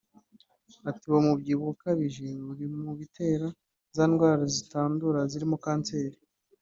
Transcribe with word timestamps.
Ati 0.89 1.03
“Uwo 1.09 1.19
mubyibuho 1.27 1.71
ukabije 1.75 2.27
uri 2.51 2.65
mu 2.83 2.91
bitera 2.99 3.47
za 3.95 4.03
ndwara 4.11 4.43
zitandura 4.55 5.19
zirimo 5.31 5.55
kanseri 5.63 6.17